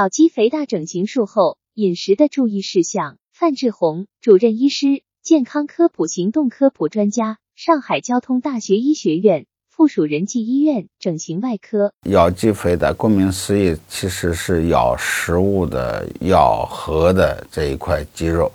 [0.00, 3.18] 咬肌肥大整形术后饮食的注意事项。
[3.34, 11.92] 范志红主任医师，健康科普行动科普专家，上海交通大学医学院附属仁济医院整形外科。
[12.04, 18.50] 咬肌肥大，顾名思义，其实是咬食物的咬合的这一块肌肉。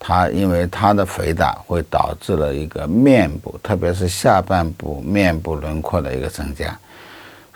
[0.00, 6.76] 它因为它的肥大，会导致了一个面部，特别是下半部面部轮廓的一个增加。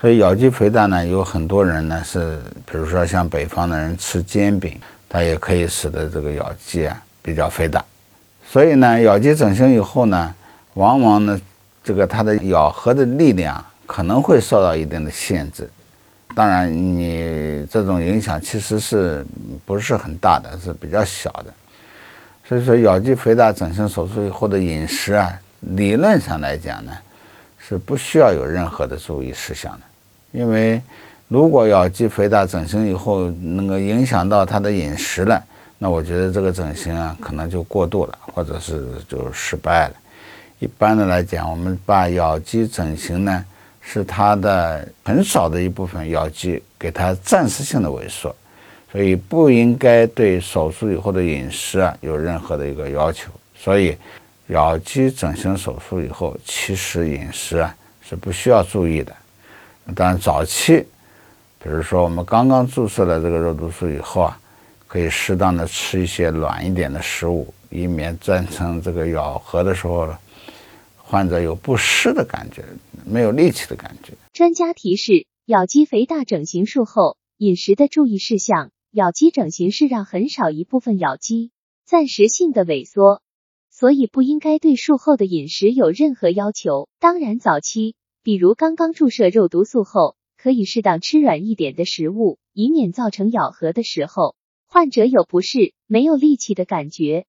[0.01, 4.75] 所以咬肌肥大呢，有很多人呢是，比如说像北方的人吃煎饼，
[5.07, 7.85] 它也可以使得这个咬肌啊比较肥大。
[8.49, 10.33] 所以呢，咬肌整形以后呢，
[10.73, 11.39] 往往呢，
[11.83, 15.69] 这个它的咬合的力量可能会受到一定的限制。
[16.33, 19.23] 当然，你这种影响其实是
[19.67, 21.53] 不是很大的，是比较小的。
[22.49, 26.91] 所以说，咬肌肥大整形手术以后的饮食啊，理论上来讲呢，
[27.59, 29.90] 是不需要有任何的注意事项的。
[30.31, 30.81] 因为
[31.27, 35.41] 如果咬肌肥大整形以后那个影响到他的饮食了，
[35.77, 39.95] 那我觉得这个整形啊，可能就过度了，或者是就失败了。
[40.59, 43.43] 一般的来讲，我们把咬肌整形呢，
[43.81, 48.35] 是它的很少的一部分咬肌给它暂时性的萎缩。
[48.91, 53.31] 所以不应该对手术以后的饮食啊有任何的一个要求。
[53.55, 53.95] 所以，
[54.47, 59.15] 咬肌整形手术以后，其实饮食啊是不需要注意的。
[59.93, 60.85] 当然，早期，
[61.61, 64.39] 比如说我们刚刚注射了这个肉毒素以后啊，
[64.87, 70.07] 可以适当的吃一些软一点的食物，以免造成这个咬合的时候，
[70.97, 72.63] 患者有不适的感觉，
[73.05, 74.13] 没有力气的感觉。
[74.33, 78.71] 专家提示：咬肌肥大整形术后饮食的注意事项。
[78.93, 81.51] 咬肌整形是让很少一部分咬肌
[81.85, 83.21] 暂时性的萎缩，
[83.69, 86.89] 所以不应该对术后的饮食有任何要求。
[86.99, 94.35] 当然，早期比如刚刚注射肉毒素后，可以适当吃软一点的食物，以免造成咬合的时候
[94.67, 97.25] 患者有不适、没有力气的感觉。